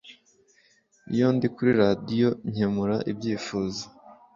[1.13, 3.83] iyo ndi kuri Radio nkemura ibyifuzo